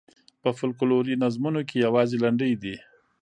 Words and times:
په 0.41 0.49
فوکلوري 0.57 1.13
نظمونو 1.23 1.61
کې 1.69 1.83
یوازې 1.85 2.17
لنډۍ 2.23 2.53
دي. 2.61 2.75